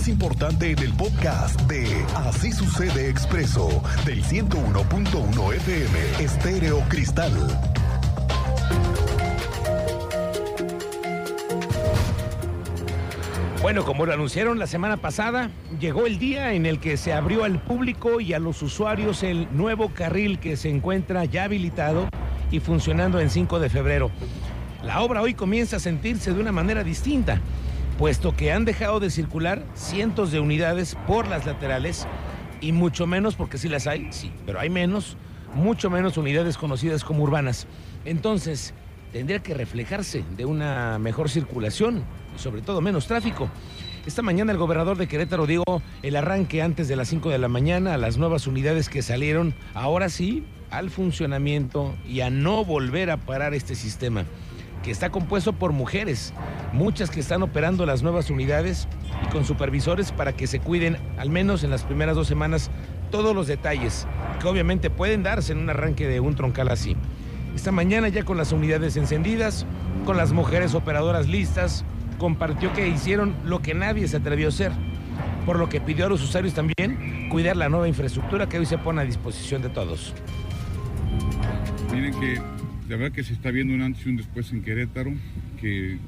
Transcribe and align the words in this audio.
más 0.00 0.08
importante 0.08 0.70
en 0.70 0.78
el 0.78 0.94
podcast 0.94 1.60
de 1.62 1.86
Así 2.14 2.52
sucede 2.52 3.10
expreso 3.10 3.82
del 4.06 4.24
101.1 4.24 5.54
FM 5.56 6.24
Estéreo 6.24 6.80
Cristal. 6.88 7.30
Bueno, 13.60 13.84
como 13.84 14.06
lo 14.06 14.14
anunciaron 14.14 14.58
la 14.58 14.66
semana 14.66 14.96
pasada, 14.96 15.50
llegó 15.78 16.06
el 16.06 16.18
día 16.18 16.54
en 16.54 16.64
el 16.64 16.80
que 16.80 16.96
se 16.96 17.12
abrió 17.12 17.44
al 17.44 17.60
público 17.60 18.22
y 18.22 18.32
a 18.32 18.38
los 18.38 18.62
usuarios 18.62 19.22
el 19.22 19.48
nuevo 19.52 19.90
carril 19.90 20.38
que 20.38 20.56
se 20.56 20.70
encuentra 20.70 21.26
ya 21.26 21.44
habilitado 21.44 22.08
y 22.50 22.60
funcionando 22.60 23.20
en 23.20 23.28
5 23.28 23.60
de 23.60 23.68
febrero. 23.68 24.10
La 24.82 25.02
obra 25.02 25.20
hoy 25.20 25.34
comienza 25.34 25.76
a 25.76 25.80
sentirse 25.80 26.32
de 26.32 26.40
una 26.40 26.52
manera 26.52 26.82
distinta, 26.82 27.42
puesto 28.00 28.34
que 28.34 28.50
han 28.50 28.64
dejado 28.64 28.98
de 28.98 29.10
circular 29.10 29.62
cientos 29.74 30.32
de 30.32 30.40
unidades 30.40 30.96
por 31.06 31.28
las 31.28 31.44
laterales 31.44 32.06
y 32.62 32.72
mucho 32.72 33.06
menos, 33.06 33.34
porque 33.34 33.58
sí 33.58 33.68
las 33.68 33.86
hay, 33.86 34.10
sí, 34.10 34.32
pero 34.46 34.58
hay 34.58 34.70
menos, 34.70 35.18
mucho 35.54 35.90
menos 35.90 36.16
unidades 36.16 36.56
conocidas 36.56 37.04
como 37.04 37.24
urbanas. 37.24 37.66
Entonces, 38.06 38.72
tendría 39.12 39.40
que 39.40 39.52
reflejarse 39.52 40.24
de 40.34 40.46
una 40.46 40.98
mejor 40.98 41.28
circulación 41.28 42.02
y 42.34 42.38
sobre 42.38 42.62
todo 42.62 42.80
menos 42.80 43.06
tráfico. 43.06 43.50
Esta 44.06 44.22
mañana 44.22 44.50
el 44.52 44.56
gobernador 44.56 44.96
de 44.96 45.06
Querétaro 45.06 45.46
dio 45.46 45.62
el 46.02 46.16
arranque 46.16 46.62
antes 46.62 46.88
de 46.88 46.96
las 46.96 47.08
5 47.08 47.28
de 47.28 47.36
la 47.36 47.48
mañana 47.48 47.92
a 47.92 47.98
las 47.98 48.16
nuevas 48.16 48.46
unidades 48.46 48.88
que 48.88 49.02
salieron, 49.02 49.54
ahora 49.74 50.08
sí, 50.08 50.46
al 50.70 50.88
funcionamiento 50.88 51.94
y 52.08 52.22
a 52.22 52.30
no 52.30 52.64
volver 52.64 53.10
a 53.10 53.18
parar 53.18 53.52
este 53.52 53.74
sistema, 53.74 54.24
que 54.82 54.90
está 54.90 55.10
compuesto 55.10 55.52
por 55.52 55.72
mujeres, 55.72 56.32
muchas 56.72 57.10
que 57.10 57.20
están 57.20 57.42
operando 57.42 57.86
las 57.86 58.02
nuevas 58.02 58.30
unidades 58.30 58.88
y 59.26 59.30
con 59.30 59.44
supervisores 59.44 60.12
para 60.12 60.32
que 60.32 60.46
se 60.46 60.60
cuiden, 60.60 60.96
al 61.18 61.30
menos 61.30 61.64
en 61.64 61.70
las 61.70 61.82
primeras 61.82 62.16
dos 62.16 62.26
semanas, 62.26 62.70
todos 63.10 63.34
los 63.34 63.46
detalles 63.46 64.06
que 64.40 64.48
obviamente 64.48 64.90
pueden 64.90 65.22
darse 65.22 65.52
en 65.52 65.58
un 65.58 65.70
arranque 65.70 66.06
de 66.06 66.20
un 66.20 66.34
troncal 66.34 66.68
así. 66.68 66.96
Esta 67.54 67.72
mañana 67.72 68.08
ya 68.08 68.24
con 68.24 68.36
las 68.36 68.52
unidades 68.52 68.96
encendidas, 68.96 69.66
con 70.04 70.16
las 70.16 70.32
mujeres 70.32 70.74
operadoras 70.74 71.28
listas, 71.28 71.84
compartió 72.18 72.72
que 72.72 72.88
hicieron 72.88 73.34
lo 73.44 73.60
que 73.60 73.74
nadie 73.74 74.06
se 74.06 74.18
atrevió 74.18 74.46
a 74.46 74.50
hacer, 74.50 74.72
por 75.46 75.58
lo 75.58 75.68
que 75.68 75.80
pidió 75.80 76.06
a 76.06 76.08
los 76.08 76.22
usuarios 76.22 76.54
también 76.54 77.28
cuidar 77.30 77.56
la 77.56 77.68
nueva 77.68 77.88
infraestructura 77.88 78.48
que 78.48 78.58
hoy 78.58 78.66
se 78.66 78.78
pone 78.78 79.02
a 79.02 79.04
disposición 79.04 79.62
de 79.62 79.70
todos. 79.70 80.14
Miren 81.92 82.18
que 82.20 82.40
la 82.88 82.96
verdad 82.96 83.12
que 83.12 83.24
se 83.24 83.32
está 83.32 83.50
viendo 83.50 83.74
un 83.74 83.82
antes 83.82 84.04
y 84.06 84.10
un 84.10 84.16
después 84.16 84.52
en 84.52 84.62
Querétaro, 84.62 85.12
que 85.60 85.98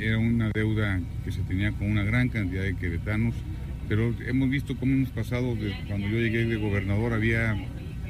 era 0.00 0.18
una 0.18 0.50
deuda 0.54 1.00
que 1.24 1.32
se 1.32 1.42
tenía 1.42 1.72
con 1.72 1.90
una 1.90 2.02
gran 2.04 2.28
cantidad 2.28 2.62
de 2.62 2.76
queretanos, 2.76 3.34
pero 3.88 4.14
hemos 4.26 4.48
visto 4.50 4.76
cómo 4.76 4.94
hemos 4.94 5.10
pasado, 5.10 5.54
de, 5.56 5.74
cuando 5.88 6.08
yo 6.08 6.18
llegué 6.18 6.44
de 6.44 6.56
gobernador 6.56 7.12
había 7.12 7.56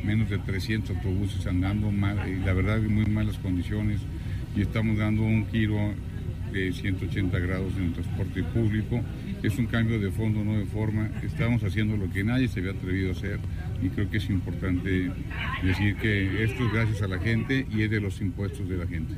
menos 0.04 0.30
de 0.30 0.38
300 0.38 0.96
autobuses 0.96 1.46
andando 1.46 1.90
mal, 1.90 2.28
y 2.28 2.44
la 2.44 2.52
verdad 2.52 2.80
muy 2.80 3.06
malas 3.06 3.38
condiciones, 3.38 4.00
y 4.56 4.62
estamos 4.62 4.98
dando 4.98 5.22
un 5.22 5.46
giro 5.48 5.94
de 6.52 6.72
180 6.72 7.38
grados 7.38 7.72
en 7.76 7.84
el 7.84 7.92
transporte 7.92 8.42
público. 8.42 9.00
Es 9.42 9.58
un 9.58 9.66
cambio 9.66 9.98
de 9.98 10.10
fondo, 10.10 10.44
no 10.44 10.58
de 10.58 10.66
forma. 10.66 11.08
Estamos 11.22 11.62
haciendo 11.62 11.96
lo 11.96 12.10
que 12.10 12.24
nadie 12.24 12.48
se 12.48 12.60
había 12.60 12.72
atrevido 12.72 13.10
a 13.10 13.12
hacer 13.12 13.38
y 13.82 13.88
creo 13.88 14.10
que 14.10 14.18
es 14.18 14.28
importante 14.28 15.10
decir 15.62 15.96
que 15.96 16.44
esto 16.44 16.66
es 16.66 16.72
gracias 16.72 17.02
a 17.02 17.08
la 17.08 17.18
gente 17.18 17.66
y 17.70 17.82
es 17.82 17.90
de 17.90 18.00
los 18.00 18.20
impuestos 18.20 18.68
de 18.68 18.76
la 18.76 18.86
gente. 18.86 19.14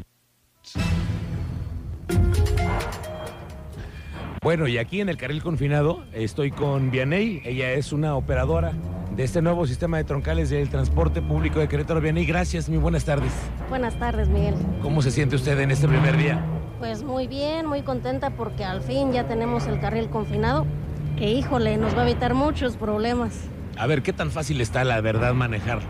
Bueno, 4.43 4.67
y 4.67 4.77
aquí 4.77 5.01
en 5.01 5.09
el 5.09 5.17
carril 5.17 5.41
confinado 5.41 6.03
estoy 6.13 6.51
con 6.51 6.91
Vianey. 6.91 7.43
Ella 7.45 7.71
es 7.75 7.93
una 7.93 8.17
operadora 8.17 8.73
de 9.15 9.23
este 9.23 9.41
nuevo 9.41 9.69
sistema 9.69 9.99
de 9.99 10.05
troncales 10.05 10.51
del 10.51 10.69
transporte 10.69 11.23
público 11.23 11.61
de 11.61 11.69
Querétaro. 11.69 12.01
Vianey, 12.01 12.27
gracias. 12.27 12.69
Muy 12.69 12.79
buenas 12.79 13.05
tardes. 13.05 13.31
Buenas 13.69 13.95
tardes, 14.01 14.29
Miguel. 14.29 14.57
¿Cómo 14.83 15.01
se 15.01 15.13
siente 15.13 15.37
usted 15.37 15.61
en 15.61 15.71
este 15.71 15.87
primer 15.87 16.17
día? 16.17 16.45
Pues 16.81 17.05
muy 17.05 17.29
bien, 17.29 17.67
muy 17.67 17.83
contenta 17.83 18.31
porque 18.31 18.65
al 18.65 18.83
fin 18.83 19.13
ya 19.13 19.29
tenemos 19.29 19.69
el 19.69 19.79
carril 19.79 20.11
confinado, 20.11 20.67
que 21.17 21.31
híjole, 21.31 21.77
nos 21.77 21.97
va 21.97 22.03
a 22.03 22.11
evitar 22.11 22.35
muchos 22.35 22.77
problemas. 22.77 23.45
A 23.79 23.87
ver, 23.87 24.03
¿qué 24.03 24.13
tan 24.13 24.33
fácil 24.33 24.61
está 24.61 24.83
la 24.83 25.01
verdad 25.01 25.35
manejarlo? 25.35 25.87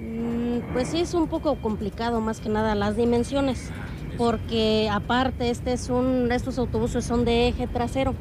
Mm, 0.00 0.72
pues 0.72 0.88
sí, 0.88 1.00
es 1.00 1.12
un 1.12 1.28
poco 1.28 1.56
complicado 1.56 2.22
más 2.22 2.40
que 2.40 2.48
nada 2.48 2.74
las 2.74 2.96
dimensiones, 2.96 3.70
porque 4.18 4.88
aparte 4.90 5.50
este 5.50 5.72
es 5.72 5.88
un, 5.90 6.30
estos 6.32 6.58
autobuses 6.58 7.04
son 7.04 7.24
de 7.24 7.48
eje 7.48 7.66
trasero. 7.66 8.14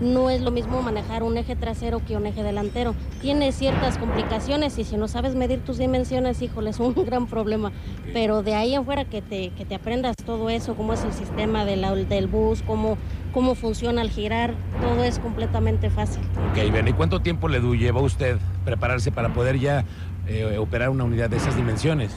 No 0.00 0.28
es 0.28 0.40
lo 0.42 0.50
mismo 0.50 0.82
manejar 0.82 1.22
un 1.22 1.36
eje 1.36 1.54
trasero 1.54 2.00
que 2.04 2.16
un 2.16 2.26
eje 2.26 2.42
delantero. 2.42 2.96
Tiene 3.22 3.52
ciertas 3.52 3.96
complicaciones 3.96 4.76
y 4.78 4.84
si 4.84 4.96
no 4.96 5.06
sabes 5.06 5.36
medir 5.36 5.60
tus 5.60 5.78
dimensiones, 5.78 6.42
híjole, 6.42 6.70
es 6.70 6.80
un 6.80 6.94
gran 7.06 7.26
problema. 7.28 7.70
Pero 8.12 8.42
de 8.42 8.54
ahí 8.56 8.74
en 8.74 8.84
fuera 8.84 9.04
que 9.04 9.22
te, 9.22 9.50
que 9.50 9.64
te 9.64 9.76
aprendas 9.76 10.16
todo 10.16 10.50
eso, 10.50 10.74
cómo 10.74 10.94
es 10.94 11.04
el 11.04 11.12
sistema 11.12 11.64
de 11.64 11.76
la- 11.76 11.94
del 11.94 12.26
bus, 12.26 12.62
cómo, 12.66 12.98
cómo 13.32 13.54
funciona 13.54 14.00
al 14.02 14.10
girar, 14.10 14.54
todo 14.80 15.04
es 15.04 15.20
completamente 15.20 15.88
fácil. 15.90 16.22
Ok, 16.50 16.72
bien, 16.72 16.88
¿y 16.88 16.92
cuánto 16.92 17.20
tiempo 17.20 17.46
le 17.48 17.60
llevó 17.60 18.00
usted 18.02 18.36
prepararse 18.64 19.12
para 19.12 19.32
poder 19.32 19.60
ya 19.60 19.84
eh, 20.26 20.58
operar 20.58 20.90
una 20.90 21.04
unidad 21.04 21.30
de 21.30 21.36
esas 21.36 21.54
dimensiones? 21.56 22.10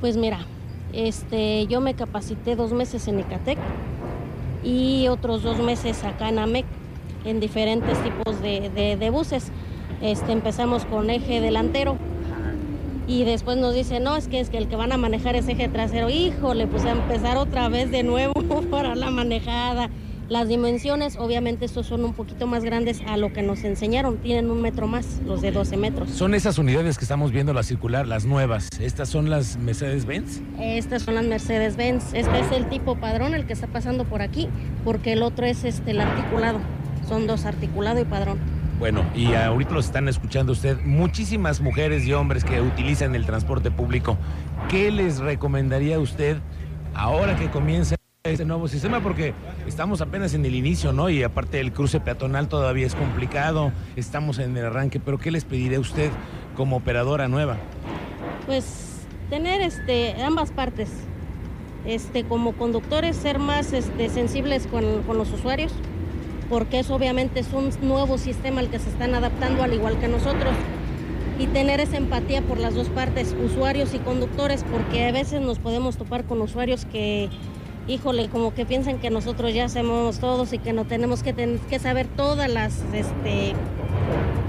Pues 0.00 0.16
mira, 0.16 0.40
este, 0.96 1.66
yo 1.66 1.80
me 1.80 1.94
capacité 1.94 2.56
dos 2.56 2.72
meses 2.72 3.06
en 3.06 3.20
Ecatec 3.20 3.58
y 4.64 5.08
otros 5.08 5.42
dos 5.42 5.58
meses 5.58 6.02
acá 6.04 6.28
en 6.28 6.38
AMEC 6.38 6.64
en 7.24 7.38
diferentes 7.40 7.96
tipos 8.02 8.40
de 8.42 9.10
buses. 9.12 9.52
Este, 10.02 10.32
empezamos 10.32 10.84
con 10.84 11.08
eje 11.08 11.40
delantero 11.40 11.96
y 13.06 13.24
después 13.24 13.56
nos 13.56 13.74
dicen, 13.74 14.02
no, 14.02 14.16
es 14.16 14.26
que 14.26 14.40
es 14.40 14.50
que 14.50 14.58
el 14.58 14.68
que 14.68 14.76
van 14.76 14.92
a 14.92 14.96
manejar 14.96 15.36
es 15.36 15.48
eje 15.48 15.68
trasero. 15.68 16.10
Híjole, 16.10 16.66
pues 16.66 16.84
a 16.84 16.90
empezar 16.90 17.36
otra 17.36 17.68
vez 17.68 17.90
de 17.90 18.02
nuevo 18.02 18.34
para 18.70 18.94
la 18.94 19.10
manejada. 19.10 19.90
Las 20.28 20.48
dimensiones, 20.48 21.16
obviamente, 21.18 21.64
estos 21.64 21.86
son 21.86 22.04
un 22.04 22.12
poquito 22.12 22.48
más 22.48 22.64
grandes 22.64 23.00
a 23.06 23.16
lo 23.16 23.32
que 23.32 23.42
nos 23.42 23.62
enseñaron. 23.62 24.16
Tienen 24.16 24.50
un 24.50 24.60
metro 24.60 24.88
más, 24.88 25.20
los 25.24 25.40
de 25.40 25.52
12 25.52 25.76
metros. 25.76 26.10
Son 26.10 26.34
esas 26.34 26.58
unidades 26.58 26.98
que 26.98 27.04
estamos 27.04 27.30
viendo 27.30 27.52
la 27.52 27.62
circular, 27.62 28.08
las 28.08 28.24
nuevas. 28.24 28.68
Estas 28.80 29.08
son 29.08 29.30
las 29.30 29.56
Mercedes-Benz. 29.56 30.40
Estas 30.58 31.02
son 31.02 31.14
las 31.14 31.26
Mercedes-Benz. 31.26 32.12
Este 32.12 32.40
es 32.40 32.50
el 32.50 32.68
tipo 32.68 32.96
padrón, 32.96 33.34
el 33.34 33.46
que 33.46 33.52
está 33.52 33.68
pasando 33.68 34.04
por 34.04 34.20
aquí, 34.20 34.48
porque 34.84 35.12
el 35.12 35.22
otro 35.22 35.46
es 35.46 35.62
este 35.62 35.92
el 35.92 36.00
articulado. 36.00 36.58
Son 37.06 37.28
dos, 37.28 37.44
articulado 37.44 38.00
y 38.00 38.04
padrón. 38.04 38.38
Bueno, 38.80 39.04
y 39.14 39.32
ahorita 39.32 39.74
los 39.74 39.86
están 39.86 40.08
escuchando 40.08 40.52
usted 40.52 40.76
muchísimas 40.84 41.60
mujeres 41.60 42.04
y 42.04 42.12
hombres 42.12 42.44
que 42.44 42.60
utilizan 42.60 43.14
el 43.14 43.24
transporte 43.24 43.70
público. 43.70 44.18
¿Qué 44.68 44.90
les 44.90 45.18
recomendaría 45.18 45.96
a 45.96 46.00
usted 46.00 46.38
ahora 46.94 47.36
que 47.36 47.48
comienza 47.48 47.95
este 48.32 48.44
nuevo 48.44 48.68
sistema? 48.68 49.00
Porque 49.00 49.34
estamos 49.66 50.00
apenas 50.00 50.34
en 50.34 50.44
el 50.44 50.54
inicio, 50.54 50.92
¿no? 50.92 51.08
Y 51.08 51.22
aparte 51.22 51.60
el 51.60 51.72
cruce 51.72 52.00
peatonal 52.00 52.48
todavía 52.48 52.86
es 52.86 52.94
complicado, 52.94 53.72
estamos 53.96 54.38
en 54.38 54.56
el 54.56 54.66
arranque, 54.66 55.00
pero 55.00 55.18
¿qué 55.18 55.30
les 55.30 55.44
pediría 55.44 55.78
a 55.78 55.80
usted 55.80 56.10
como 56.56 56.76
operadora 56.76 57.28
nueva? 57.28 57.56
Pues 58.46 59.06
tener 59.30 59.62
este 59.62 60.22
ambas 60.22 60.50
partes. 60.50 60.90
Este, 61.84 62.24
como 62.24 62.52
conductores, 62.54 63.14
ser 63.14 63.38
más 63.38 63.72
este, 63.72 64.08
sensibles 64.08 64.66
con, 64.66 65.04
con 65.04 65.18
los 65.18 65.32
usuarios, 65.32 65.72
porque 66.48 66.80
eso 66.80 66.96
obviamente 66.96 67.38
es 67.38 67.52
un 67.52 67.70
nuevo 67.80 68.18
sistema 68.18 68.58
al 68.60 68.70
que 68.70 68.80
se 68.80 68.88
están 68.88 69.14
adaptando 69.14 69.62
al 69.62 69.72
igual 69.72 69.98
que 70.00 70.08
nosotros. 70.08 70.52
Y 71.38 71.46
tener 71.46 71.78
esa 71.78 71.96
empatía 71.96 72.42
por 72.42 72.58
las 72.58 72.74
dos 72.74 72.88
partes, 72.88 73.36
usuarios 73.44 73.94
y 73.94 73.98
conductores, 73.98 74.64
porque 74.64 75.06
a 75.06 75.12
veces 75.12 75.40
nos 75.42 75.60
podemos 75.60 75.96
topar 75.96 76.24
con 76.24 76.40
usuarios 76.40 76.86
que, 76.86 77.28
híjole, 77.88 78.28
como 78.28 78.54
que 78.54 78.66
piensan 78.66 78.98
que 78.98 79.10
nosotros 79.10 79.54
ya 79.54 79.64
hacemos 79.66 80.18
todos 80.18 80.52
y 80.52 80.58
que 80.58 80.72
no 80.72 80.84
tenemos 80.84 81.22
que, 81.22 81.32
ten- 81.32 81.60
que 81.70 81.78
saber 81.78 82.06
todas 82.06 82.50
las, 82.50 82.82
este, 82.92 83.52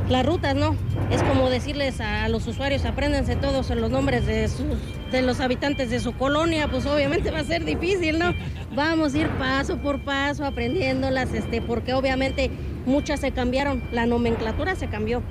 las 0.09 0.25
rutas, 0.25 0.56
¿no? 0.56 0.75
Es 1.12 1.21
como 1.23 1.50
decirles 1.50 2.01
a 2.01 2.27
los 2.29 2.47
usuarios, 2.47 2.85
apréndanse 2.85 3.35
todos 3.35 3.69
los 3.69 3.91
nombres 3.91 4.25
de, 4.25 4.47
sus, 4.47 4.65
de 5.12 5.21
los 5.21 5.39
habitantes 5.39 5.89
de 5.89 6.00
su 6.00 6.13
colonia, 6.13 6.67
pues 6.67 6.85
obviamente 6.85 7.29
va 7.31 7.39
a 7.39 7.44
ser 7.44 7.63
difícil, 7.65 8.17
¿no? 8.19 8.33
Vamos 8.75 9.13
a 9.13 9.17
ir 9.19 9.29
paso 9.31 9.77
por 9.77 10.00
paso 10.00 10.45
aprendiéndolas, 10.45 11.33
este, 11.33 11.62
porque 11.62 11.94
obviamente 11.94 12.50
muchas 12.85 13.19
se 13.19 13.31
cambiaron, 13.31 13.83
la 13.91 14.06
nomenclatura 14.06 14.75
se 14.75 14.88
cambió. 14.88 15.21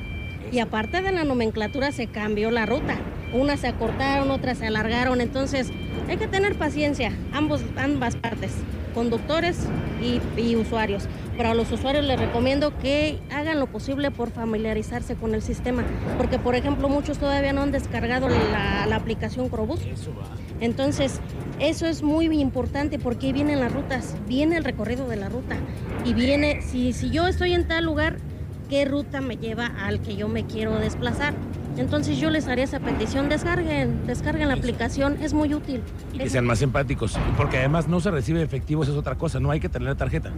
Y 0.53 0.61
aparte 0.61 1.03
de 1.03 1.11
la 1.11 1.25
nomenclatura 1.25 1.91
se 1.91 2.07
cambió 2.07 2.53
la 2.53 2.67
ruta. 2.67 2.95
Unas 3.33 3.61
se 3.61 3.67
acortaron, 3.67 4.31
otras 4.31 4.59
se 4.59 4.67
alargaron, 4.69 5.21
entonces 5.21 5.73
hay 6.09 6.17
que 6.17 6.27
tener 6.27 6.57
paciencia, 6.57 7.13
ambos, 7.33 7.63
ambas 7.77 8.17
partes, 8.17 8.53
conductores 8.95 9.59
y, 10.01 10.21
y 10.41 10.57
usuarios. 10.57 11.09
Pero 11.37 11.51
a 11.51 11.55
los 11.55 11.71
usuarios 11.71 12.05
les 12.05 12.19
recomiendo 12.19 12.77
que 12.79 13.19
hagan 13.31 13.61
lo 13.61 13.67
posible 13.67 14.11
por 14.11 14.31
familiarizarse 14.31 15.17
con 15.17 15.35
el 15.35 15.43
sistema, 15.43 15.85
porque 16.17 16.39
por 16.39 16.55
ejemplo 16.55 16.89
muchos 16.89 17.19
todavía 17.19 17.53
no 17.53 17.63
han 17.63 17.73
descargado 17.73 18.29
la, 18.29 18.87
la 18.87 18.97
aplicación 18.97 19.49
Crobus. 19.49 19.81
Entonces, 20.61 21.21
eso 21.61 21.87
es 21.87 22.03
muy 22.03 22.27
importante 22.41 22.99
porque 22.99 23.33
vienen 23.33 23.61
las 23.61 23.73
rutas, 23.73 24.17
viene 24.27 24.57
el 24.57 24.65
recorrido 24.65 25.09
de 25.09 25.17
la 25.17 25.29
ruta 25.29 25.57
y 26.05 26.15
viene, 26.15 26.63
si, 26.63 26.93
si 26.93 27.11
yo 27.11 27.27
estoy 27.27 27.53
en 27.53 27.69
tal 27.69 27.85
lugar, 27.85 28.17
¿qué 28.71 28.85
ruta 28.85 29.21
me 29.21 29.37
lleva 29.37 29.67
al 29.67 30.01
que 30.01 30.17
yo 30.17 30.29
me 30.29 30.47
quiero 30.47 30.79
desplazar? 30.79 31.35
Entonces 31.77 32.19
yo 32.19 32.31
les 32.31 32.49
haría 32.49 32.65
esa 32.65 32.81
petición, 32.81 33.29
descarguen, 33.29 34.07
descarguen 34.07 34.49
la 34.49 34.55
aplicación, 34.55 35.17
es 35.23 35.33
muy 35.33 35.55
útil. 35.55 35.83
Y 36.13 36.19
que 36.19 36.31
sean 36.31 36.47
más 36.47 36.63
empáticos. 36.63 37.17
Porque 37.37 37.59
además 37.59 37.89
no 37.89 38.01
se 38.01 38.11
recibe 38.11 38.43
efectivo, 38.43 38.83
eso 38.83 38.93
es 38.93 38.99
otra 38.99 39.17
cosa. 39.17 39.41
No 39.41 39.51
hay 39.51 39.61
que 39.61 39.69
tener 39.69 39.95
tarjeta. 39.95 40.31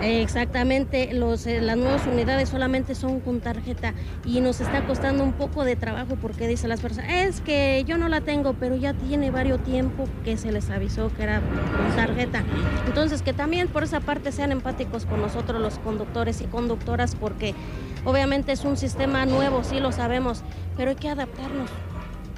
Exactamente, 0.00 1.12
los, 1.12 1.44
eh, 1.46 1.60
las 1.60 1.76
nuevas 1.76 2.06
unidades 2.06 2.48
solamente 2.48 2.94
son 2.94 3.18
con 3.18 3.40
tarjeta 3.40 3.94
y 4.24 4.40
nos 4.40 4.60
está 4.60 4.86
costando 4.86 5.24
un 5.24 5.32
poco 5.32 5.64
de 5.64 5.74
trabajo 5.74 6.16
porque 6.22 6.46
dicen 6.46 6.68
las 6.68 6.80
personas, 6.80 7.10
es 7.10 7.40
que 7.40 7.82
yo 7.84 7.98
no 7.98 8.08
la 8.08 8.20
tengo, 8.20 8.54
pero 8.54 8.76
ya 8.76 8.94
tiene 8.94 9.32
varios 9.32 9.58
tiempo 9.58 10.04
que 10.24 10.36
se 10.36 10.52
les 10.52 10.70
avisó 10.70 11.10
que 11.14 11.22
era 11.22 11.40
con 11.40 11.96
tarjeta. 11.96 12.42
Entonces, 12.86 13.22
que 13.22 13.32
también 13.32 13.68
por 13.68 13.84
esa 13.84 14.00
parte 14.00 14.32
sean 14.32 14.52
empáticos 14.52 15.06
con 15.06 15.20
nosotros 15.20 15.60
los 15.60 15.78
conductores 15.78 16.40
y 16.40 16.44
conductoras 16.44 17.14
porque 17.14 17.54
obviamente 18.04 18.52
es 18.52 18.64
un 18.64 18.76
sistema 18.76 19.26
nuevo, 19.26 19.64
sí 19.64 19.80
lo 19.80 19.92
sabemos, 19.92 20.42
pero 20.76 20.90
hay 20.90 20.96
que 20.96 21.08
adaptarnos. 21.08 21.70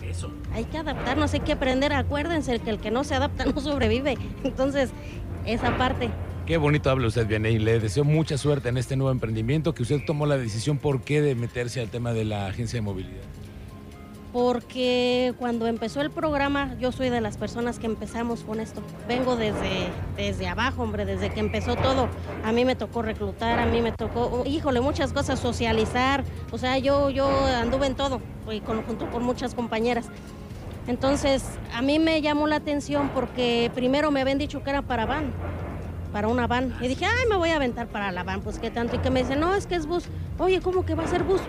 Eso. 0.02 0.32
Hay 0.52 0.64
que 0.64 0.78
adaptarnos, 0.78 1.32
hay 1.34 1.40
que 1.40 1.52
aprender. 1.52 1.92
Acuérdense 1.92 2.58
que 2.58 2.70
el 2.70 2.78
que 2.78 2.90
no 2.90 3.04
se 3.04 3.14
adapta 3.14 3.44
no 3.44 3.60
sobrevive. 3.60 4.18
Entonces, 4.42 4.90
esa 5.46 5.76
parte. 5.76 6.10
Qué 6.46 6.56
bonito 6.56 6.90
habla 6.90 7.06
usted, 7.06 7.26
Vianey. 7.26 7.58
Le 7.58 7.78
deseo 7.78 8.02
mucha 8.02 8.36
suerte 8.36 8.70
en 8.70 8.76
este 8.76 8.96
nuevo 8.96 9.12
emprendimiento, 9.12 9.72
que 9.72 9.82
usted 9.82 10.00
tomó 10.04 10.26
la 10.26 10.36
decisión, 10.36 10.78
¿por 10.78 11.02
qué 11.02 11.22
de 11.22 11.34
meterse 11.34 11.80
al 11.80 11.90
tema 11.90 12.12
de 12.12 12.24
la 12.24 12.46
agencia 12.46 12.78
de 12.78 12.82
movilidad? 12.82 13.22
Porque 14.32 15.34
cuando 15.38 15.66
empezó 15.66 16.00
el 16.00 16.10
programa, 16.10 16.76
yo 16.78 16.92
soy 16.92 17.10
de 17.10 17.20
las 17.20 17.36
personas 17.36 17.80
que 17.80 17.86
empezamos 17.86 18.44
con 18.44 18.60
esto. 18.60 18.80
Vengo 19.08 19.34
desde, 19.34 19.88
desde 20.16 20.46
abajo, 20.46 20.82
hombre, 20.82 21.04
desde 21.04 21.30
que 21.30 21.40
empezó 21.40 21.74
todo. 21.74 22.08
A 22.44 22.52
mí 22.52 22.64
me 22.64 22.76
tocó 22.76 23.02
reclutar, 23.02 23.58
a 23.58 23.66
mí 23.66 23.82
me 23.82 23.90
tocó, 23.90 24.44
híjole, 24.46 24.80
muchas 24.80 25.12
cosas, 25.12 25.40
socializar. 25.40 26.22
O 26.52 26.58
sea, 26.58 26.78
yo, 26.78 27.10
yo 27.10 27.28
anduve 27.46 27.88
en 27.88 27.96
todo, 27.96 28.20
y 28.48 28.60
con, 28.60 28.82
junto 28.84 29.10
con 29.10 29.24
muchas 29.24 29.54
compañeras. 29.54 30.08
Entonces, 30.86 31.44
a 31.74 31.82
mí 31.82 31.98
me 31.98 32.22
llamó 32.22 32.46
la 32.46 32.56
atención 32.56 33.10
porque 33.14 33.70
primero 33.74 34.10
me 34.10 34.20
habían 34.20 34.38
dicho 34.38 34.62
que 34.62 34.70
era 34.70 34.82
para 34.82 35.06
van, 35.06 35.32
para 36.12 36.28
una 36.28 36.46
van. 36.46 36.76
Y 36.80 36.86
dije, 36.86 37.04
ay, 37.04 37.28
me 37.28 37.36
voy 37.36 37.50
a 37.50 37.56
aventar 37.56 37.88
para 37.88 38.12
la 38.12 38.22
van, 38.22 38.42
pues 38.42 38.60
qué 38.60 38.70
tanto. 38.70 38.96
Y 38.96 38.98
que 39.00 39.10
me 39.10 39.22
dice, 39.22 39.34
no, 39.34 39.54
es 39.54 39.66
que 39.66 39.74
es 39.74 39.86
bus. 39.86 40.04
Oye, 40.38 40.60
¿cómo 40.60 40.86
que 40.86 40.94
va 40.94 41.04
a 41.04 41.08
ser 41.08 41.24
bus? 41.24 41.40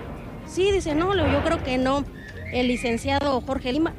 Sí, 0.48 0.72
dice, 0.72 0.96
no, 0.96 1.16
yo 1.16 1.44
creo 1.44 1.64
que 1.64 1.78
no. 1.78 2.04
El 2.52 2.68
licenciado 2.68 3.42
Jorge 3.42 3.72
Lima, 3.72 3.94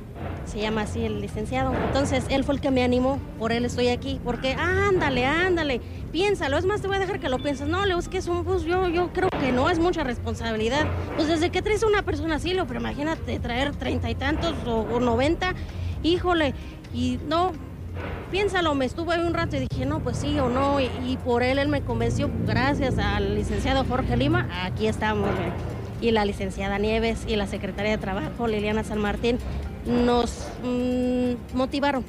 se 0.44 0.60
llama 0.60 0.82
así 0.82 1.04
el 1.04 1.20
licenciado. 1.20 1.72
Entonces, 1.86 2.24
él 2.28 2.44
fue 2.44 2.54
el 2.54 2.60
que 2.60 2.70
me 2.70 2.82
animó, 2.82 3.18
por 3.38 3.50
él 3.52 3.64
estoy 3.64 3.88
aquí, 3.88 4.20
porque 4.22 4.52
ándale, 4.52 5.24
ándale, 5.24 5.80
piénsalo, 6.10 6.58
es 6.58 6.66
más, 6.66 6.82
te 6.82 6.88
voy 6.88 6.96
a 6.96 7.00
dejar 7.00 7.18
que 7.18 7.28
lo 7.28 7.38
pienses. 7.38 7.68
No, 7.68 7.86
Leo, 7.86 7.98
es 7.98 8.08
que 8.08 8.18
es 8.18 8.28
un 8.28 8.44
bus, 8.44 8.64
yo, 8.64 8.88
yo 8.88 9.12
creo 9.12 9.30
que 9.30 9.52
no, 9.52 9.70
es 9.70 9.78
mucha 9.78 10.04
responsabilidad. 10.04 10.86
Pues 11.16 11.28
desde 11.28 11.50
que 11.50 11.62
traes 11.62 11.82
una 11.82 12.02
persona 12.02 12.36
así, 12.36 12.52
Leo, 12.52 12.66
pero 12.66 12.80
imagínate 12.80 13.38
traer 13.38 13.74
treinta 13.74 14.10
y 14.10 14.14
tantos 14.14 14.54
o, 14.66 15.00
noventa, 15.00 15.54
híjole, 16.02 16.54
y 16.92 17.18
no, 17.26 17.52
piénsalo, 18.30 18.74
me 18.74 18.84
estuve 18.84 19.14
ahí 19.14 19.22
un 19.22 19.32
rato 19.32 19.56
y 19.56 19.66
dije, 19.70 19.86
no, 19.86 20.00
pues 20.00 20.18
sí 20.18 20.38
o 20.38 20.50
no, 20.50 20.78
y, 20.78 21.18
por 21.24 21.42
él 21.42 21.58
él 21.58 21.68
me 21.68 21.80
convenció, 21.80 22.30
gracias 22.46 22.98
al 22.98 23.34
licenciado 23.34 23.84
Jorge 23.84 24.16
Lima, 24.16 24.46
aquí 24.64 24.88
estamos. 24.88 25.30
Y 26.02 26.10
la 26.10 26.24
licenciada 26.26 26.78
Nieves 26.78 27.24
y 27.26 27.36
la 27.36 27.46
secretaria 27.46 27.92
de 27.92 27.98
Trabajo, 27.98 28.46
Liliana 28.46 28.84
San 28.84 28.98
Martín, 28.98 29.38
nos 29.86 30.48
mm, 30.62 31.56
motivaron. 31.56 32.04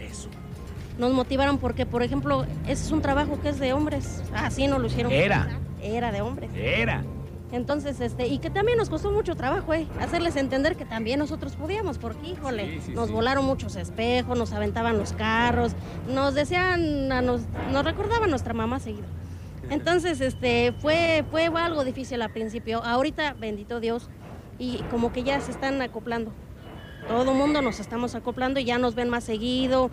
Nos 0.97 1.13
motivaron 1.13 1.57
porque, 1.57 1.85
por 1.85 2.03
ejemplo, 2.03 2.45
ese 2.67 2.83
es 2.85 2.91
un 2.91 3.01
trabajo 3.01 3.39
que 3.41 3.49
es 3.49 3.59
de 3.59 3.71
hombres, 3.73 4.21
así 4.35 4.67
nos 4.67 4.79
lo 4.81 4.87
hicieron. 4.87 5.11
Era. 5.11 5.47
Era 5.81 6.11
de 6.11 6.21
hombres. 6.21 6.51
Era. 6.55 7.03
Entonces, 7.51 7.99
este, 7.99 8.27
y 8.27 8.39
que 8.39 8.49
también 8.49 8.79
nos 8.79 8.89
costó 8.89 9.11
mucho 9.11 9.35
trabajo, 9.35 9.75
¿eh? 9.75 9.87
Hacerles 9.99 10.35
entender 10.37 10.75
que 10.75 10.85
también 10.85 11.19
nosotros 11.19 11.53
podíamos, 11.53 11.99
porque, 11.99 12.29
híjole, 12.29 12.79
Sí, 12.79 12.81
sí, 12.87 12.91
nos 12.93 13.07
sí. 13.07 13.13
volaron 13.13 13.45
muchos 13.45 13.75
espejos, 13.75 14.35
nos 14.37 14.53
aventaban 14.53 14.97
los 14.97 15.13
carros, 15.13 15.73
nos 16.11 16.33
decían, 16.33 17.11
a 17.11 17.21
nos, 17.21 17.41
nos 17.71 17.85
recordaban 17.85 18.31
nuestra 18.31 18.55
mamá 18.55 18.79
seguido. 18.79 19.05
Entonces, 19.69 20.21
este, 20.21 20.73
fue, 20.79 21.23
fue 21.31 21.45
algo 21.45 21.83
difícil 21.83 22.21
al 22.21 22.31
principio. 22.31 22.83
Ahorita, 22.83 23.33
bendito 23.33 23.79
Dios, 23.79 24.09
y 24.59 24.77
como 24.91 25.11
que 25.11 25.23
ya 25.23 25.39
se 25.41 25.51
están 25.51 25.81
acoplando. 25.81 26.31
Todo 27.07 27.31
el 27.31 27.37
mundo 27.37 27.61
nos 27.61 27.81
estamos 27.81 28.15
acoplando 28.15 28.61
y 28.61 28.63
ya 28.63 28.77
nos 28.77 28.95
ven 28.95 29.09
más 29.09 29.25
seguido, 29.25 29.89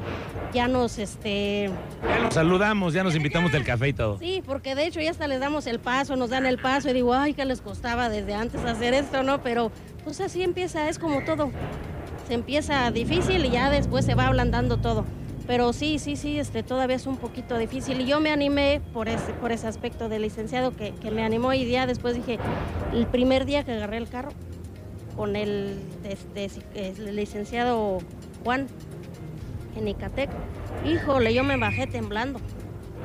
ya 0.53 0.69
nos, 0.69 0.99
este, 0.99 1.69
Ya 2.05 2.19
los 2.21 2.35
saludamos, 2.35 2.95
ya 2.95 3.03
nos 3.03 3.17
invitamos 3.17 3.51
del 3.51 3.65
café 3.65 3.89
y 3.89 3.93
todo. 3.93 4.17
Sí, 4.19 4.43
porque 4.47 4.77
de 4.77 4.87
hecho 4.87 5.01
ya 5.01 5.11
hasta 5.11 5.27
les 5.27 5.41
damos 5.41 5.67
el 5.67 5.81
paso, 5.81 6.15
nos 6.15 6.31
dan 6.31 6.47
el 6.47 6.59
paso 6.59 6.89
y 6.89 6.93
digo, 6.93 7.13
ay, 7.13 7.35
que 7.35 7.45
les 7.45 7.63
costaba 7.63 8.09
desde 8.09 8.35
antes 8.35 8.65
hacer 8.65 8.95
esto, 8.95 9.25
¿no? 9.25 9.43
Pero 9.43 9.73
pues 10.05 10.21
así 10.21 10.43
empieza, 10.43 10.89
es 10.89 11.01
como 11.01 11.25
todo. 11.25 11.51
Se 12.29 12.35
empieza 12.35 12.89
difícil 12.93 13.45
y 13.45 13.51
ya 13.51 13.71
después 13.71 14.05
se 14.05 14.15
va 14.15 14.29
ablandando 14.29 14.77
todo. 14.77 15.05
Pero 15.51 15.73
sí, 15.73 15.99
sí, 15.99 16.15
sí, 16.15 16.39
este, 16.39 16.63
todavía 16.63 16.95
es 16.95 17.09
un 17.09 17.17
poquito 17.17 17.59
difícil. 17.59 18.01
Y 18.01 18.07
yo 18.07 18.21
me 18.21 18.31
animé 18.31 18.81
por 18.93 19.09
ese, 19.09 19.33
por 19.33 19.51
ese 19.51 19.67
aspecto 19.67 20.09
del 20.09 20.23
licenciado 20.23 20.77
que, 20.77 20.93
que 20.93 21.11
me 21.11 21.25
animó 21.25 21.53
y 21.53 21.69
ya 21.69 21.89
después 21.89 22.15
dije, 22.15 22.39
el 22.93 23.09
primer 23.09 23.47
día 23.47 23.65
que 23.65 23.73
agarré 23.73 23.97
el 23.97 24.09
carro 24.09 24.31
con 25.17 25.35
el, 25.35 25.77
este, 26.05 26.49
el 26.77 27.17
licenciado 27.17 27.99
Juan 28.45 28.69
en 29.77 29.89
Icatec, 29.89 30.31
híjole, 30.87 31.35
yo 31.35 31.43
me 31.43 31.57
bajé 31.57 31.89
temblando. 31.89 32.39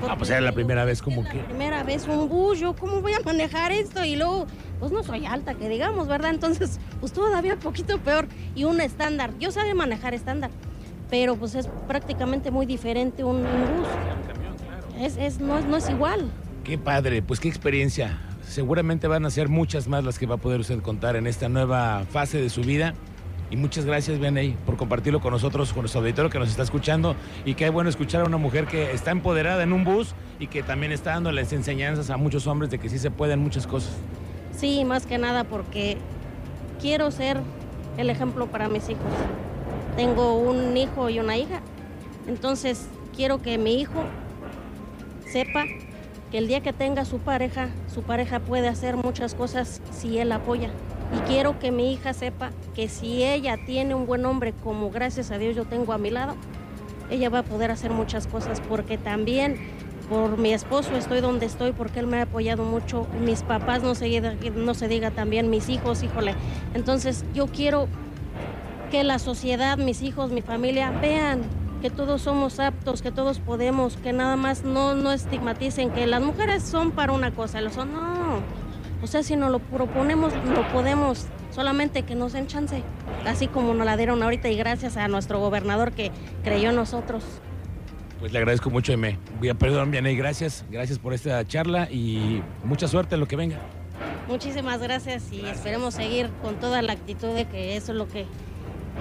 Ah, 0.07 0.15
pues 0.15 0.29
era 0.29 0.39
la 0.39 0.51
primera 0.51 0.85
vez 0.85 1.01
como 1.01 1.23
Es 1.23 1.29
que... 1.29 1.37
la 1.37 1.45
primera 1.45 1.81
vez 1.81 2.07
un 2.07 2.29
bus, 2.29 2.59
yo 2.59 2.75
cómo 2.75 3.01
voy 3.01 3.13
a 3.13 3.21
manejar 3.21 3.71
esto 3.71 4.05
y 4.05 4.17
luego, 4.17 4.45
pues 4.79 4.91
no 4.91 5.01
soy 5.01 5.25
alta, 5.25 5.55
que 5.55 5.67
digamos, 5.67 6.07
¿verdad? 6.07 6.29
Entonces, 6.29 6.79
pues 6.99 7.11
todavía 7.11 7.55
un 7.55 7.59
poquito 7.59 7.97
peor. 7.97 8.27
Y 8.53 8.65
un 8.65 8.81
estándar, 8.81 9.31
yo 9.39 9.51
sabía 9.51 9.73
manejar 9.73 10.13
estándar, 10.13 10.51
pero 11.09 11.35
pues 11.35 11.55
es 11.55 11.67
prácticamente 11.87 12.51
muy 12.51 12.65
diferente 12.65 13.23
un, 13.23 13.37
un 13.37 13.43
bus. 13.43 13.87
Es, 14.99 15.17
es, 15.17 15.39
no, 15.39 15.57
es- 15.57 15.65
no 15.65 15.77
es 15.77 15.89
igual. 15.89 16.29
Qué 16.63 16.77
padre, 16.77 17.21
pues 17.21 17.39
qué 17.39 17.47
experiencia. 17.47 18.19
Seguramente 18.47 19.07
van 19.07 19.25
a 19.25 19.29
ser 19.29 19.49
muchas 19.49 19.87
más 19.87 20.03
las 20.03 20.17
que 20.19 20.25
va 20.25 20.35
a 20.35 20.37
poder 20.37 20.59
usted 20.59 20.79
contar 20.81 21.15
en 21.15 21.27
esta 21.27 21.49
nueva 21.49 22.05
fase 22.09 22.41
de 22.41 22.49
su 22.49 22.61
vida. 22.61 22.93
Y 23.51 23.57
muchas 23.57 23.85
gracias, 23.85 24.17
Vianey, 24.19 24.55
por 24.65 24.75
compartirlo 24.75 25.21
con 25.21 25.31
nosotros, 25.31 25.71
con 25.71 25.81
nuestro 25.83 26.01
auditorio 26.01 26.31
que 26.31 26.39
nos 26.39 26.49
está 26.49 26.63
escuchando. 26.63 27.15
Y 27.45 27.53
qué 27.53 27.69
bueno 27.69 27.89
escuchar 27.89 28.21
a 28.21 28.25
una 28.25 28.37
mujer 28.37 28.65
que 28.65 28.91
está 28.91 29.11
empoderada 29.11 29.61
en 29.61 29.71
un 29.73 29.83
bus 29.83 30.15
y 30.39 30.47
que 30.47 30.63
también 30.63 30.91
está 30.91 31.11
dando 31.11 31.31
las 31.31 31.53
enseñanzas 31.53 32.09
a 32.09 32.17
muchos 32.17 32.47
hombres 32.47 32.71
de 32.71 32.79
que 32.79 32.89
sí 32.89 32.97
se 32.97 33.11
pueden 33.11 33.39
muchas 33.39 33.67
cosas. 33.67 33.91
Sí, 34.57 34.83
más 34.85 35.05
que 35.05 35.17
nada 35.19 35.43
porque 35.43 35.97
quiero 36.81 37.11
ser 37.11 37.37
el 37.97 38.09
ejemplo 38.09 38.47
para 38.47 38.67
mis 38.67 38.89
hijos. 38.89 39.03
Tengo 39.95 40.37
un 40.37 40.75
hijo 40.75 41.09
y 41.09 41.19
una 41.19 41.37
hija, 41.37 41.61
entonces 42.27 42.87
quiero 43.15 43.41
que 43.41 43.57
mi 43.57 43.79
hijo 43.79 44.03
sepa 45.31 45.63
que 46.31 46.37
el 46.37 46.47
día 46.47 46.61
que 46.61 46.73
tenga 46.73 47.05
su 47.05 47.19
pareja, 47.19 47.69
su 47.93 48.01
pareja 48.01 48.39
puede 48.39 48.67
hacer 48.67 48.97
muchas 48.97 49.35
cosas 49.35 49.81
si 49.91 50.17
él 50.17 50.31
apoya. 50.31 50.69
Y 51.15 51.19
quiero 51.29 51.59
que 51.59 51.71
mi 51.71 51.93
hija 51.93 52.13
sepa 52.13 52.51
que 52.73 52.89
si 52.89 53.23
ella 53.23 53.57
tiene 53.65 53.95
un 53.95 54.05
buen 54.05 54.25
hombre, 54.25 54.53
como 54.63 54.89
gracias 54.89 55.31
a 55.31 55.37
Dios 55.37 55.55
yo 55.55 55.63
tengo 55.65 55.93
a 55.93 55.97
mi 55.97 56.09
lado, 56.09 56.35
ella 57.09 57.29
va 57.29 57.39
a 57.39 57.43
poder 57.43 57.71
hacer 57.71 57.91
muchas 57.91 58.27
cosas 58.27 58.61
porque 58.67 58.97
también 58.97 59.57
por 60.09 60.37
mi 60.37 60.53
esposo 60.53 60.95
estoy 60.95 61.21
donde 61.21 61.45
estoy 61.45 61.71
porque 61.71 61.99
él 61.99 62.07
me 62.07 62.17
ha 62.19 62.23
apoyado 62.23 62.63
mucho, 62.63 63.07
mis 63.23 63.43
papás 63.43 63.81
no 63.81 63.95
se 63.95 64.21
no 64.55 64.73
se 64.73 64.87
diga 64.87 65.11
también, 65.11 65.49
mis 65.49 65.69
hijos, 65.69 66.03
híjole. 66.03 66.35
Entonces 66.73 67.23
yo 67.33 67.47
quiero 67.47 67.87
que 68.89 69.03
la 69.03 69.19
sociedad, 69.19 69.77
mis 69.77 70.01
hijos, 70.01 70.31
mi 70.31 70.41
familia 70.41 70.91
vean 70.91 71.41
que 71.81 71.89
todos 71.89 72.21
somos 72.21 72.59
aptos, 72.59 73.01
que 73.01 73.11
todos 73.11 73.39
podemos, 73.39 73.97
que 73.97 74.13
nada 74.13 74.35
más 74.35 74.63
no, 74.63 74.95
no 74.95 75.11
estigmaticen 75.11 75.91
que 75.91 76.07
las 76.07 76.21
mujeres 76.21 76.63
son 76.63 76.91
para 76.91 77.13
una 77.13 77.31
cosa, 77.31 77.61
lo 77.61 77.69
son, 77.69 77.93
no. 77.93 78.41
O 79.01 79.07
sea, 79.07 79.23
si 79.23 79.35
nos 79.35 79.51
lo 79.51 79.59
proponemos, 79.59 80.33
lo 80.47 80.67
podemos, 80.69 81.27
solamente 81.51 82.03
que 82.03 82.15
nos 82.15 82.33
den 82.33 82.47
chance, 82.47 82.81
así 83.25 83.47
como 83.47 83.73
nos 83.73 83.85
la 83.85 83.97
dieron 83.97 84.23
ahorita 84.23 84.49
y 84.49 84.55
gracias 84.55 84.97
a 84.97 85.07
nuestro 85.07 85.39
gobernador 85.39 85.91
que 85.91 86.11
creyó 86.43 86.69
en 86.69 86.75
nosotros. 86.75 87.23
Pues 88.19 88.31
le 88.31 88.39
agradezco 88.39 88.69
mucho, 88.69 88.93
Eme. 88.93 89.19
Voy 89.39 89.49
a 89.49 89.53
perdón, 89.53 89.91
Vianey, 89.91 90.15
gracias. 90.15 90.65
Gracias 90.71 90.97
por 90.97 91.13
esta 91.13 91.45
charla 91.45 91.87
y 91.91 92.41
mucha 92.63 92.87
suerte 92.87 93.15
en 93.15 93.21
lo 93.21 93.27
que 93.27 93.35
venga. 93.35 93.59
Muchísimas 94.27 94.81
gracias 94.81 95.31
y 95.31 95.45
esperemos 95.45 95.93
seguir 95.93 96.29
con 96.41 96.59
toda 96.59 96.81
la 96.81 96.93
actitud 96.93 97.35
de 97.35 97.45
que 97.45 97.77
eso 97.77 97.91
es 97.91 97.97
lo 97.97 98.07
que, 98.07 98.25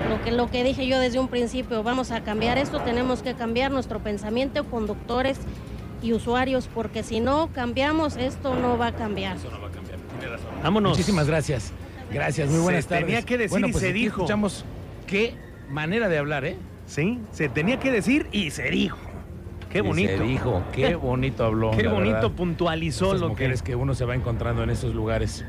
lo 0.09 0.23
que, 0.23 0.33
lo 0.33 0.51
que 0.51 0.65
dije 0.65 0.87
yo 0.87 0.99
desde 0.99 1.19
un 1.19 1.29
principio. 1.29 1.83
Vamos 1.83 2.11
a 2.11 2.23
cambiar 2.23 2.59
esto, 2.59 2.81
tenemos 2.81 3.23
que 3.23 3.35
cambiar 3.35 3.71
nuestro 3.71 4.01
pensamiento, 4.01 4.65
conductores 4.65 5.39
y 6.03 6.13
usuarios, 6.13 6.69
porque 6.73 7.03
si 7.03 7.21
no 7.21 7.49
cambiamos, 7.53 8.17
esto 8.17 8.55
no 8.55 8.77
va 8.77 8.89
a 8.89 8.93
cambiar. 8.93 9.37
Vámonos. 10.63 10.93
Muchísimas 10.93 11.27
gracias. 11.27 11.73
Gracias, 12.13 12.49
muy 12.51 12.61
buenas 12.61 12.85
Se 12.85 12.91
tardes. 12.91 13.07
tenía 13.07 13.23
que 13.23 13.39
decir 13.39 13.51
bueno, 13.51 13.69
y 13.69 13.73
pues 13.73 13.83
se 13.83 13.91
aquí 13.91 13.99
dijo. 13.99 14.17
Escuchamos 14.23 14.65
qué 15.07 15.35
manera 15.71 16.09
de 16.09 16.19
hablar, 16.19 16.45
¿eh? 16.45 16.57
¿sí? 16.87 17.19
Se 17.33 17.49
tenía 17.49 17.79
que 17.81 17.91
decir 17.91 18.29
y 18.33 18.51
se 18.51 18.71
dijo. 18.71 18.99
Qué 19.71 19.79
Y 19.79 19.83
bonito. 19.83 20.19
Se 20.19 20.23
dijo, 20.23 20.63
qué 20.73 20.95
bonito 20.95 21.45
habló. 21.45 21.73
Qué 21.73 21.89
bonito 21.89 22.13
verdad. 22.15 22.31
puntualizó 22.33 23.07
Esas 23.07 23.21
lo 23.23 23.31
mujeres 23.31 23.63
que... 23.63 23.73
que 23.73 23.77
uno 23.77 23.95
se 23.95 24.05
va 24.05 24.15
encontrando 24.15 24.63
en 24.63 24.71
esos 24.71 24.95
lugares. 24.95 25.45